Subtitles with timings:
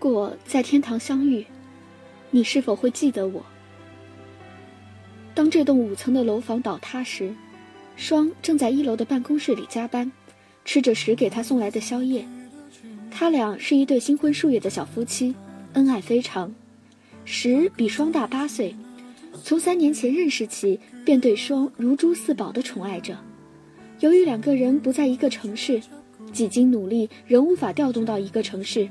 [0.00, 1.44] 如果在天堂相遇，
[2.30, 3.44] 你是否会记得我？
[5.34, 7.34] 当这栋五层的楼房倒塌时，
[7.96, 10.12] 双正在一楼的办公室里加班，
[10.64, 12.24] 吃着时给他送来的宵夜。
[13.10, 15.34] 他俩是一对新婚数月的小夫妻，
[15.72, 16.54] 恩爱非常。
[17.24, 18.76] 时比双大八岁，
[19.42, 23.18] 从三年前认识起，便对双如珠似宝的宠爱着。
[23.98, 25.82] 由于两个人不在一个城市，
[26.32, 28.88] 几经努力仍无法调动到一个城市。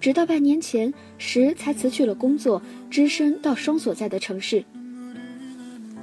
[0.00, 4.64] 直到半年前，时才辞去了工作，只身到双所在的城市。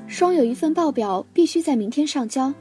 [0.08, 2.54] 双有一份报表必须在明天上交，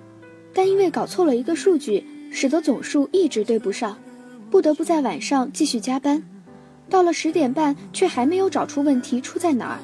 [0.55, 3.99] 但因为搞错了一个数据，使得总数一直对不上，
[4.51, 6.23] 不得不在晚上继续加班。
[6.89, 9.79] 到了十点半，却还没有找出问题出在哪儿，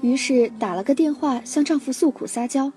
[0.00, 2.72] 于是打了个电话向丈夫诉苦撒娇。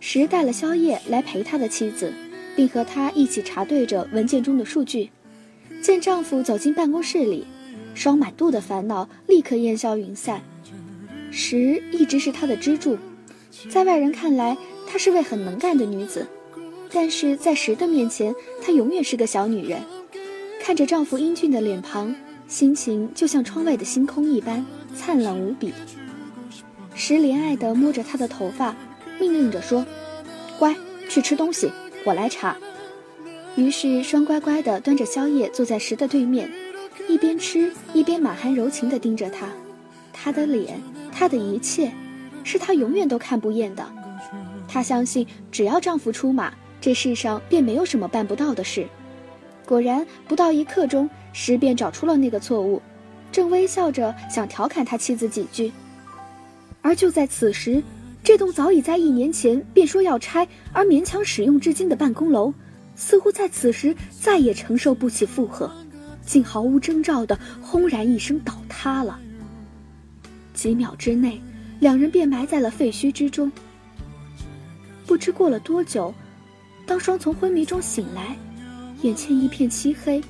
[0.00, 2.12] 时带了宵夜来陪他的妻子，
[2.56, 5.10] 并和他一起查对着文件中的数据。
[5.82, 7.46] 见丈夫走进办公室里，
[7.94, 10.40] 双满肚的烦恼立刻烟消云散。
[11.30, 12.98] 石一直是她的支柱，
[13.68, 16.26] 在外人看来，她是位很能干的女子，
[16.92, 19.80] 但是在石的面前，她永远是个小女人。
[20.60, 22.14] 看着丈夫英俊的脸庞，
[22.48, 25.72] 心情就像窗外的星空一般灿烂无比。
[26.94, 28.74] 石怜爱地摸着她的头发，
[29.18, 29.86] 命令着说
[30.58, 30.74] ：“乖，
[31.08, 31.70] 去吃东西，
[32.04, 32.56] 我来查。”
[33.56, 36.50] 于是，双乖乖地端着宵夜坐在石的对面，
[37.08, 39.48] 一边吃一边满含柔情地盯着他。
[40.12, 40.80] 他的脸，
[41.12, 41.90] 他的一切，
[42.44, 43.86] 是他永远都看不厌的。
[44.68, 48.86] 她相信，只要丈夫出马，这世上便没有什么办不到的事。
[49.66, 52.80] 果然，不到一刻钟，石便找出了那个错误，
[53.32, 55.72] 正微笑着想调侃他妻子几句。
[56.82, 57.82] 而就在此时，
[58.22, 62.52] 这栋早已在一年前便说要拆而勉强使用至今的办公楼。
[62.96, 65.72] 似乎在此时再也承受不起负荷，
[66.30, 69.18] 竟毫无征兆的轰然一声倒塌了。
[70.54, 71.42] 几秒之内，
[71.80, 73.50] 两人便埋在了废墟之中。
[75.08, 76.14] 不知过了多久，
[76.86, 78.36] 当双从昏迷中醒来，
[79.02, 80.22] 眼前一片漆黑，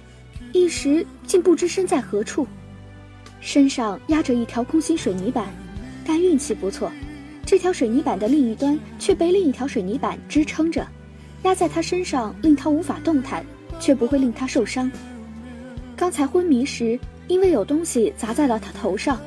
[0.55, 2.47] 一时竟不知身在何处。
[3.43, 5.53] 身上压着一条空心水泥板，
[6.07, 6.91] 但运气不错，
[7.45, 10.89] 这条水泥板的另一端却被另一条水泥板支撑着。
[11.43, 13.45] 压在他身上，令他无法动弹，
[13.79, 14.91] 却不会令他受伤。
[16.01, 19.21] 刚才昏迷时，因为有东西砸在了他头上，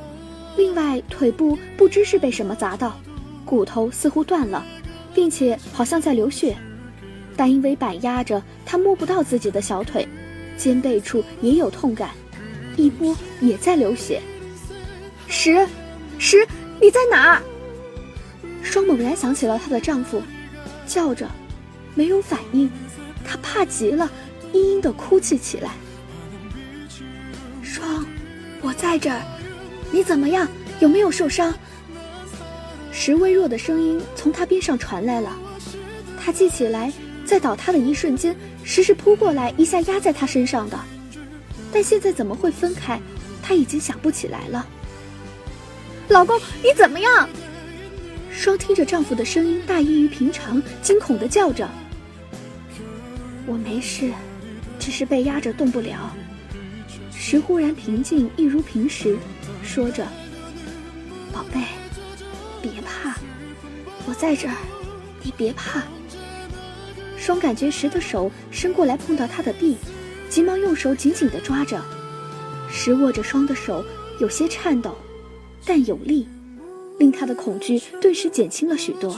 [0.58, 3.00] 另外腿部不知是被什么砸到，
[3.46, 4.66] 骨头似乎断了，
[5.14, 6.58] 并且好像在流血。
[7.38, 10.08] 但因为板压着，他摸不到自己的小腿，
[10.58, 12.10] 肩背处也有痛感，
[12.76, 14.20] 一摸也在流血。
[15.28, 15.68] 十，
[16.18, 16.44] 十，
[16.82, 17.40] 你在哪？
[18.64, 20.20] 双猛然想起了她的丈夫，
[20.88, 21.30] 叫着。
[21.94, 22.68] 没有反应，
[23.24, 24.10] 她怕极了，
[24.52, 25.70] 嘤嘤的哭泣起来。
[28.64, 29.22] 我在这儿，
[29.92, 30.48] 你怎么样？
[30.80, 31.54] 有没有受伤？
[32.94, 35.36] 石微弱的声音从他边上传来了。
[36.18, 36.92] 他记起来，
[37.26, 40.80] 在倒塌的一瞬间，石是扑过来一下压在他身上的，
[41.74, 43.00] 但现在怎么会分开？
[43.42, 44.66] 他已经想不起来了。
[46.08, 47.28] 老公，你怎么样？
[48.32, 51.70] 双听着丈夫的声音大异于平常，惊恐的叫着。
[53.46, 54.12] 我没事，
[54.80, 56.16] 只是被压着动不了。
[57.26, 59.18] 石忽然平静，一如平时，
[59.64, 60.06] 说着
[61.32, 61.62] ：“宝贝，
[62.62, 63.16] 别怕，
[64.06, 64.58] 我在这儿，
[65.22, 65.82] 你别怕。”
[67.18, 69.78] 双感觉石的手伸过来碰到他的臂，
[70.30, 71.82] 急忙用手紧紧地抓着。
[72.70, 73.86] 石握着双的手
[74.20, 74.94] 有些颤抖，
[75.66, 76.28] 但有力，
[77.00, 79.18] 令他的恐惧顿时减轻了许多。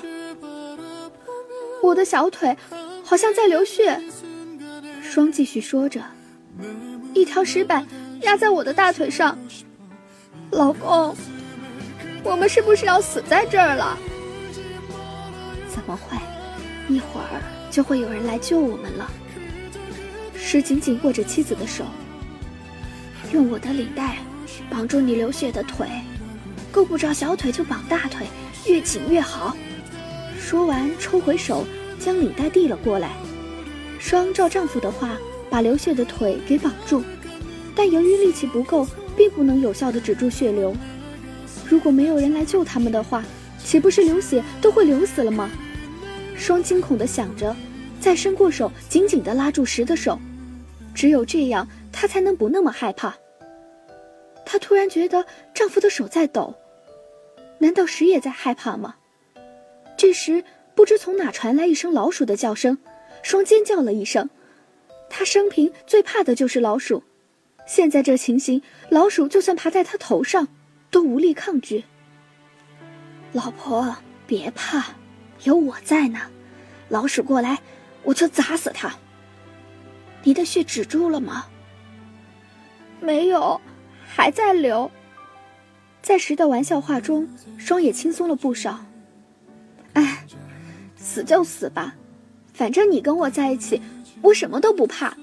[1.82, 2.56] 我的小腿。
[3.04, 4.00] 好像在流血，
[5.02, 6.04] 双继续说着，
[7.16, 7.84] 一条石板
[8.22, 9.36] 压在我的大腿上。
[10.52, 11.16] 老公，
[12.24, 13.98] 我们是不是要死在这儿了？
[15.68, 16.16] 怎么会？
[16.88, 17.42] 一会儿
[17.72, 19.10] 就会有人来救我们了。
[20.36, 21.86] 石紧紧握着妻子的手，
[23.32, 24.18] 用我的领带
[24.70, 25.88] 绑住你流血的腿，
[26.72, 28.28] 够不着小腿就绑大腿，
[28.68, 29.56] 越紧越好。
[30.40, 31.66] 说完，抽回手。
[31.98, 33.14] 将领带递了过来，
[34.00, 35.18] 双照丈夫的话，
[35.56, 37.02] 把流血的腿给绑住，
[37.74, 38.86] 但由于力气不够，
[39.16, 40.76] 并不能有效的止住血流。
[41.66, 43.24] 如果没有人来救他们的话，
[43.64, 45.50] 岂不是流血都会流死了吗？
[46.36, 47.56] 双惊恐地想着，
[48.02, 50.20] 再伸过手，紧紧地拉住石的手，
[50.94, 53.16] 只有这样，她才能不那么害怕。
[54.46, 56.54] 她突然觉得丈夫的手在抖，
[57.60, 58.96] 难道石也在害怕吗？
[59.96, 60.44] 这时，
[60.76, 62.78] 不知从哪传来一声老鼠的叫声，
[63.24, 64.30] 双尖叫了一声。
[65.10, 67.04] 他生平最怕的就是老鼠，
[67.66, 70.48] 现在这情形，老鼠就算爬在他头上，
[70.92, 71.84] 都无力抗拒。
[73.32, 73.96] 老婆，
[74.28, 74.86] 别怕，
[75.44, 76.20] 有我在呢。
[76.90, 77.60] 老鼠过来，
[78.04, 78.96] 我就砸死它。
[80.24, 81.48] 你的血止住了吗？
[83.00, 83.60] 没有，
[84.06, 84.90] 还在流。
[86.02, 87.28] 在石的玩笑话中，
[87.58, 88.86] 双也轻松了不少。
[89.94, 90.26] 哎，
[90.96, 91.96] 死就死吧，
[92.54, 93.82] 反正你跟我在一起，
[94.26, 95.16] 我什么都不怕。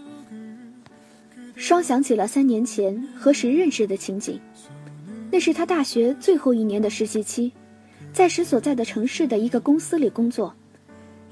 [1.56, 4.40] 双想起了三年前和石认识的情景，
[5.30, 7.52] 那是他大学最后一年的实习期。
[8.12, 10.54] 在石所在的城市的一个公司里工作，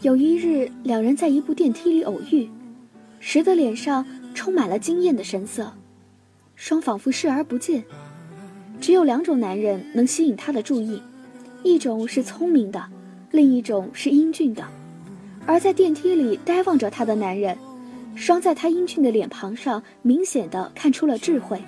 [0.00, 2.48] 有一日，两人在一部电梯里偶遇，
[3.20, 5.72] 石的脸上充满了惊艳的神色，
[6.56, 7.84] 双仿佛视而不见。
[8.80, 11.00] 只有两种男人能吸引他的注意，
[11.62, 12.82] 一种是聪明的，
[13.30, 14.66] 另一种是英俊的。
[15.50, 17.58] 而在电梯里呆望着他的男人，
[18.14, 21.60] 双在他英俊的脸庞上明显的看出了智慧，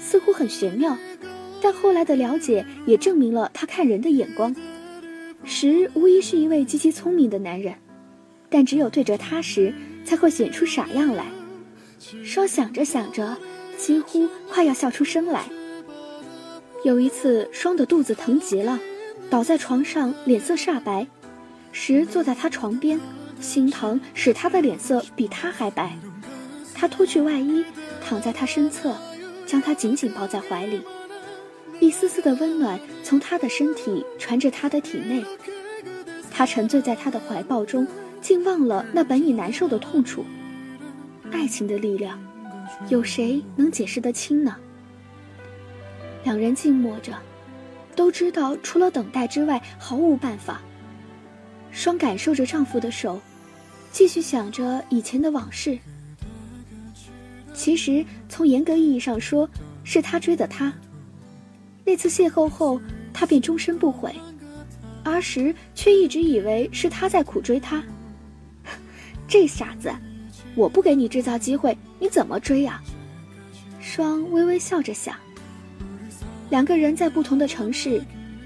[0.00, 0.98] 似乎很玄妙。
[1.62, 4.52] 但后来的了解也证明了他看人的眼光，
[5.44, 7.72] 石无疑是一位极其聪明的男人，
[8.50, 9.72] 但只有对着他时
[10.04, 11.24] 才会显出傻样来。
[12.24, 13.36] 双想着想着，
[13.76, 15.44] 几乎快要笑出声来。
[16.82, 18.76] 有一次，双的肚子疼极了，
[19.30, 21.06] 倒在床上，脸色煞白。
[21.80, 22.98] 时坐在他床边，
[23.40, 25.96] 心疼使他的脸色比他还白。
[26.74, 27.64] 他脱去外衣，
[28.04, 28.96] 躺在他身侧，
[29.46, 30.82] 将他紧紧抱在怀里。
[31.78, 35.24] 一丝丝的温暖从他的身体传至他的体内，
[36.32, 37.86] 他沉醉在他的怀抱中，
[38.20, 40.24] 竟忘了那本已难受的痛楚。
[41.30, 42.18] 爱情的力量，
[42.88, 44.56] 有谁能解释得清呢？
[46.24, 47.12] 两人静默着，
[47.94, 50.60] 都知道除了等待之外毫无办法。
[51.70, 53.20] 双感受着丈夫的手，
[53.92, 55.78] 继续想着以前的往事。
[57.54, 59.48] 其实从严格意义上说，
[59.84, 60.72] 是他追的她。
[61.84, 62.80] 那次邂逅后，
[63.12, 64.14] 他便终身不悔，
[65.02, 67.82] 而时却一直以为是他在苦追他。
[69.26, 69.90] 这傻子，
[70.54, 72.82] 我不给你制造机会，你怎么追啊？
[73.80, 75.16] 双微微笑着想。
[76.50, 78.02] 两个人在不同的城市，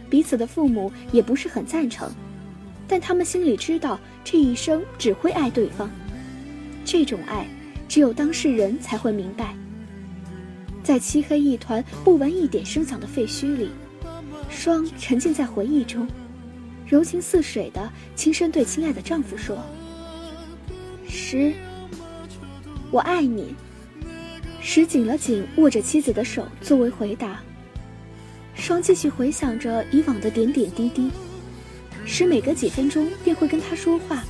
[0.08, 2.10] 彼此的父母也不是很赞成，
[2.86, 5.90] 但他们心里知道，这一生只会爱对方。
[6.84, 7.46] 这种爱，
[7.88, 9.54] 只有当事人才会明白。
[10.82, 13.70] 在漆黑一团、不闻一点声响的废墟里，
[14.50, 16.08] 双沉浸在回忆中，
[16.86, 19.56] 柔情似水的轻声对亲爱的丈夫说
[21.08, 21.54] ：“石，
[22.90, 23.54] 我爱你。”
[24.60, 27.40] 石紧了紧握着妻子的手作为回答。
[28.54, 31.10] 双继续回想着以往的点点滴滴，
[32.04, 34.22] 石每隔几分钟便会跟他说话，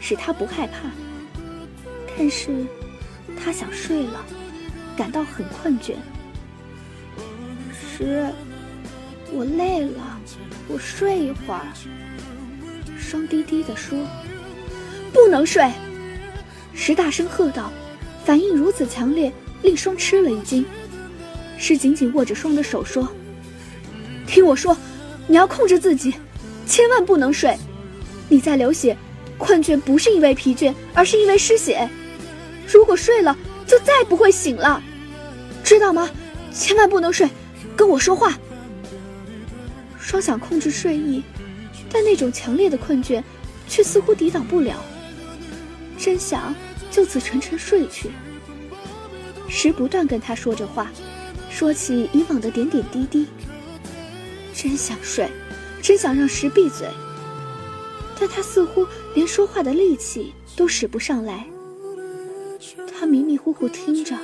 [0.00, 0.90] 使他不害怕。
[2.16, 2.66] 但是，
[3.36, 4.24] 他想睡了。
[4.96, 5.92] 感到很困倦。
[7.72, 8.28] 十，
[9.30, 10.20] 我累了，
[10.66, 11.68] 我睡一会儿。
[12.98, 13.96] 双低低的说
[15.14, 15.70] ：“不能睡！”
[16.74, 17.70] 石大声喝道，
[18.24, 20.66] 反应如此强烈，令双吃了一惊。
[21.56, 23.08] 石紧紧握着双的手说
[24.26, 24.76] ：“听我说，
[25.28, 26.12] 你要控制自己，
[26.68, 27.56] 千万不能睡。
[28.28, 28.96] 你在流血，
[29.38, 31.88] 困倦不是因为疲倦，而是因为失血。
[32.70, 34.80] 如果睡了，就再不会醒了。”
[35.64, 36.08] 知道吗？
[36.52, 37.28] 千万不能睡，
[37.74, 38.38] 跟我说话。
[39.98, 41.22] 双想控制睡意，
[41.90, 43.22] 但那种强烈的困倦，
[43.68, 44.82] 却似乎抵挡不了。
[45.98, 46.54] 真想
[46.90, 48.10] 就此沉沉睡去。
[49.48, 50.90] 时不断跟他说着话，
[51.50, 53.26] 说起以往的点点滴滴。
[54.54, 55.28] 真想睡，
[55.82, 56.88] 真想让石闭嘴，
[58.18, 61.46] 但他似乎连说话的力气都使不上来。
[62.98, 64.16] 他迷迷糊糊听着。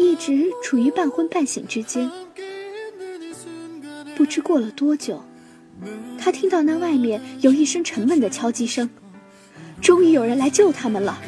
[0.00, 2.08] 一直处于半昏半醒之间，
[4.16, 5.20] 不知过了多久，
[6.16, 8.88] 他听到那外面有一声沉闷的敲击声，
[9.82, 11.20] 终于有人来救他们了。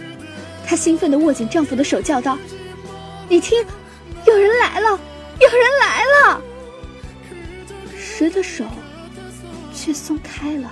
[0.65, 2.39] 她兴奋地握紧丈夫的手，叫道
[3.29, 3.59] ：“你听，
[4.25, 4.91] 有人来了，
[5.41, 6.41] 有人来了！”
[7.99, 8.65] 石的手
[9.81, 10.71] 却松开了，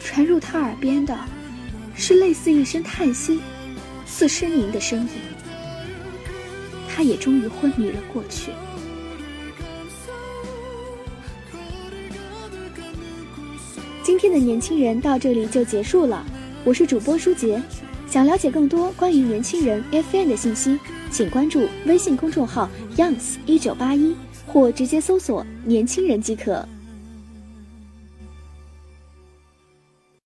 [0.00, 1.16] 传入他耳边的
[1.94, 3.38] 是类似一声叹息、
[4.04, 5.08] 似呻吟的声音。
[6.88, 8.50] 他也终于昏迷了过去。
[14.02, 16.26] 今天的年轻人到这里就结束了，
[16.64, 17.62] 我是主播舒杰。
[18.10, 20.76] 想了解更多关于年轻人 FM 的信息，
[21.08, 26.66] 请关注微信公众号 Youngs 一九八一，或直接搜索“年轻人”即可。